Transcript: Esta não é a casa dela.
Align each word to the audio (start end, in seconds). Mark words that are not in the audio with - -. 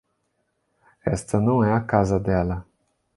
Esta 1.05 1.39
não 1.39 1.63
é 1.63 1.71
a 1.75 1.79
casa 1.79 2.19
dela. 2.19 2.65